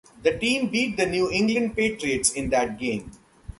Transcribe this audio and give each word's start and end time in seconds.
The 0.23 0.35
team 0.35 0.69
beat 0.69 0.97
the 0.97 1.05
New 1.05 1.29
England 1.29 1.75
Patriots 1.75 2.33
in 2.33 2.49
that 2.49 2.79
game. 2.79 3.11